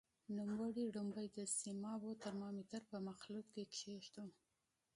[0.37, 4.33] نوموړی لومړی د سیمابو ترمامتر په مخلوط کې کېښود.